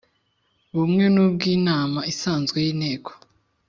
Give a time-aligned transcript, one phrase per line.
[0.75, 3.11] bumwe n ubw inama isanzwe y Inteko